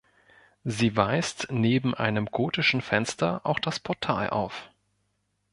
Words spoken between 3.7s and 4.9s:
Portal auf.